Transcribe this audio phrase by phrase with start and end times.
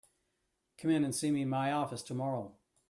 [0.79, 2.55] Come in and see me in my office tomorrow.